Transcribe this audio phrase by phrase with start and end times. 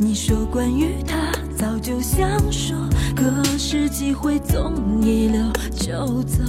[0.00, 1.16] 你说关于他
[1.56, 2.76] 早就想说，
[3.16, 5.42] 可是机会总一溜
[5.76, 6.44] 就走。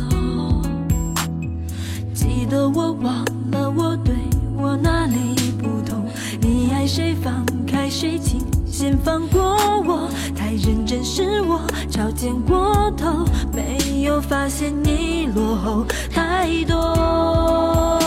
[2.13, 4.13] 记得我忘了，我对
[4.55, 6.05] 我哪里不同？
[6.39, 7.15] 你爱谁？
[7.15, 8.19] 放开谁？
[8.19, 9.41] 请先放过
[9.81, 10.07] 我。
[10.35, 11.59] 太认真是我，
[11.89, 17.98] 超见过头，没有发现你落后太多。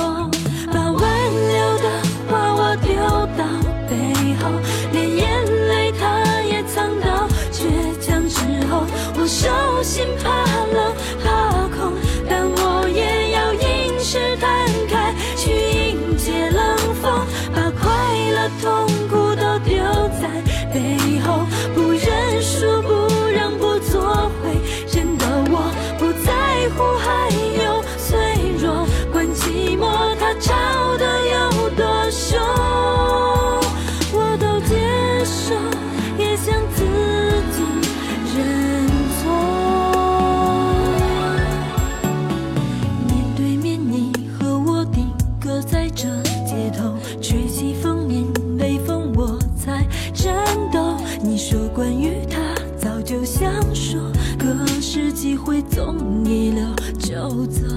[51.25, 54.01] 你说关于他早就想说，
[54.39, 56.67] 可是机会总一溜
[56.99, 57.72] 就走。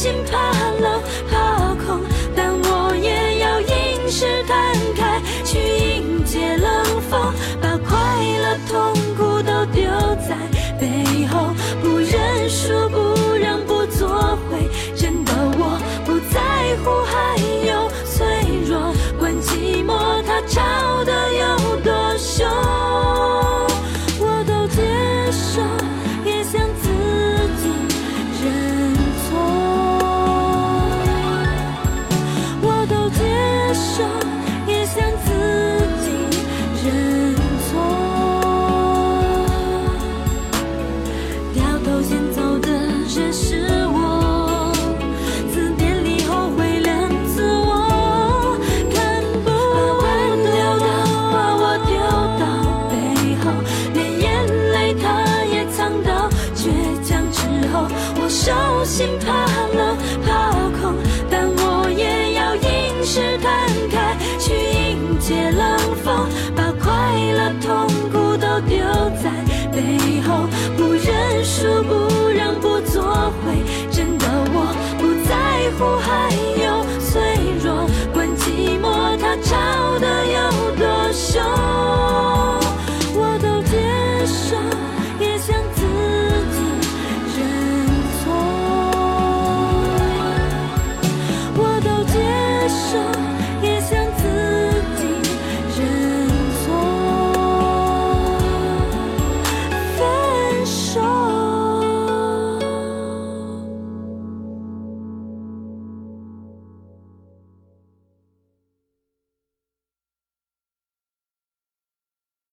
[0.00, 0.50] 心怕
[0.80, 2.00] 冷怕空
[2.34, 7.20] 但我也要硬是摊开去迎接冷风
[7.60, 7.98] 把快
[8.38, 9.84] 乐痛苦都丢
[10.26, 10.38] 在
[10.80, 11.52] 背后
[11.82, 12.99] 不认输不
[58.30, 58.52] 手
[58.84, 59.44] 心怕
[59.76, 59.96] 冷